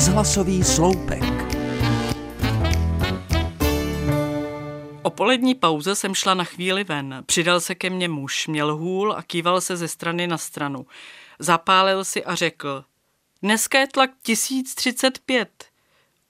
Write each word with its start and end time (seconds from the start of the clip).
Rozhlasový 0.00 0.64
sloupek. 0.64 1.22
O 5.02 5.10
polední 5.10 5.54
pauze 5.54 5.94
jsem 5.94 6.14
šla 6.14 6.34
na 6.34 6.44
chvíli 6.44 6.84
ven. 6.84 7.22
Přidal 7.26 7.60
se 7.60 7.74
ke 7.74 7.90
mně 7.90 8.08
muž, 8.08 8.46
měl 8.46 8.76
hůl 8.76 9.12
a 9.12 9.22
kýval 9.22 9.60
se 9.60 9.76
ze 9.76 9.88
strany 9.88 10.26
na 10.26 10.38
stranu. 10.38 10.86
Zapálil 11.38 12.04
si 12.04 12.24
a 12.24 12.34
řekl, 12.34 12.84
dneska 13.42 13.78
je 13.78 13.86
tlak 13.86 14.10
1035. 14.22 15.69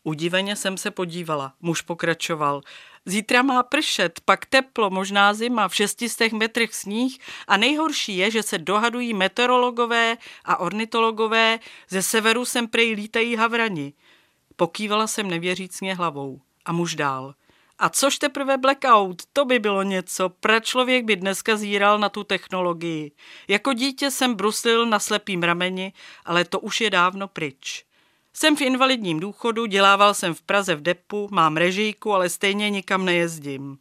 Udiveně 0.04 0.56
jsem 0.56 0.76
se 0.76 0.90
podívala. 0.90 1.52
Muž 1.60 1.80
pokračoval. 1.80 2.60
Zítra 3.06 3.42
má 3.42 3.62
pršet, 3.62 4.20
pak 4.24 4.46
teplo, 4.46 4.90
možná 4.90 5.34
zima, 5.34 5.68
v 5.68 5.74
šestistech 5.74 6.32
metrech 6.32 6.74
sníh 6.74 7.18
a 7.48 7.56
nejhorší 7.56 8.16
je, 8.16 8.30
že 8.30 8.42
se 8.42 8.58
dohadují 8.58 9.14
meteorologové 9.14 10.16
a 10.44 10.56
ornitologové, 10.56 11.58
ze 11.88 12.02
severu 12.02 12.44
sem 12.44 12.68
prej 12.68 12.92
lítají 12.92 13.36
havrani. 13.36 13.92
Pokývala 14.56 15.06
jsem 15.06 15.30
nevěřícně 15.30 15.94
hlavou. 15.94 16.40
A 16.64 16.72
muž 16.72 16.94
dál. 16.94 17.34
A 17.78 17.88
což 17.88 18.18
teprve 18.18 18.58
blackout, 18.58 19.22
to 19.32 19.44
by 19.44 19.58
bylo 19.58 19.82
něco, 19.82 20.28
pra 20.28 20.60
člověk 20.60 21.04
by 21.04 21.16
dneska 21.16 21.56
zíral 21.56 21.98
na 21.98 22.08
tu 22.08 22.24
technologii. 22.24 23.12
Jako 23.48 23.72
dítě 23.72 24.10
jsem 24.10 24.34
bruslil 24.34 24.86
na 24.86 24.98
slepým 24.98 25.42
rameni, 25.42 25.92
ale 26.24 26.44
to 26.44 26.60
už 26.60 26.80
je 26.80 26.90
dávno 26.90 27.28
pryč. 27.28 27.84
Jsem 28.32 28.56
v 28.56 28.60
invalidním 28.60 29.20
důchodu, 29.20 29.66
dělával 29.66 30.14
jsem 30.14 30.34
v 30.34 30.42
Praze 30.42 30.74
v 30.74 30.82
depu, 30.82 31.28
mám 31.30 31.56
režijku, 31.56 32.12
ale 32.12 32.28
stejně 32.28 32.70
nikam 32.70 33.04
nejezdím. 33.04 33.78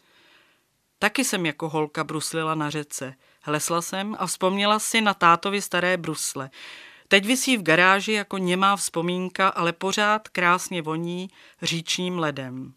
Taky 0.99 1.25
jsem 1.25 1.45
jako 1.45 1.69
holka 1.69 2.03
bruslila 2.03 2.55
na 2.55 2.69
řece. 2.69 3.13
Hlesla 3.41 3.81
jsem 3.81 4.15
a 4.19 4.27
vzpomněla 4.27 4.79
si 4.79 5.01
na 5.01 5.13
tátovi 5.13 5.61
staré 5.61 5.97
brusle. 5.97 6.49
Teď 7.07 7.25
visí 7.25 7.57
v 7.57 7.63
garáži 7.63 8.11
jako 8.11 8.37
němá 8.37 8.75
vzpomínka, 8.75 9.47
ale 9.47 9.73
pořád 9.73 10.27
krásně 10.27 10.81
voní 10.81 11.29
říčním 11.61 12.19
ledem. 12.19 12.73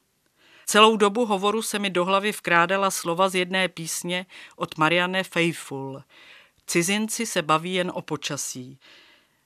Celou 0.67 0.97
dobu 0.97 1.27
hovoru 1.27 1.63
se 1.63 1.79
mi 1.79 1.91
do 1.91 2.05
hlavy 2.05 2.33
vkrádala 2.33 2.91
slova 2.91 3.29
z 3.29 3.35
jedné 3.35 3.69
písně 3.69 4.27
od 4.57 4.79
Marianne 4.79 5.25
Faithful. 5.25 6.03
Cizinci 6.67 7.27
se 7.27 7.43
baví 7.43 7.75
jen 7.75 7.93
o 7.95 8.03
počasí. 8.03 8.79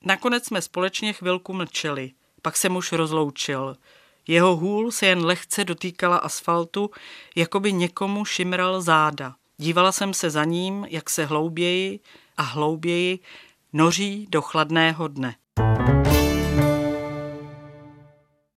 Nakonec 0.07 0.45
jsme 0.45 0.61
společně 0.61 1.13
chvilku 1.13 1.53
mlčeli, 1.53 2.11
pak 2.41 2.57
se 2.57 2.69
muž 2.69 2.91
rozloučil. 2.91 3.75
Jeho 4.27 4.55
hůl 4.55 4.91
se 4.91 5.05
jen 5.05 5.25
lehce 5.25 5.65
dotýkala 5.65 6.17
asfaltu, 6.17 6.89
jako 7.35 7.59
by 7.59 7.73
někomu 7.73 8.25
šimral 8.25 8.81
záda. 8.81 9.35
Dívala 9.57 9.91
jsem 9.91 10.13
se 10.13 10.29
za 10.29 10.43
ním, 10.43 10.85
jak 10.89 11.09
se 11.09 11.25
hlouběji 11.25 11.99
a 12.37 12.41
hlouběji 12.41 13.19
noří 13.73 14.27
do 14.29 14.41
chladného 14.41 15.07
dne. 15.07 15.35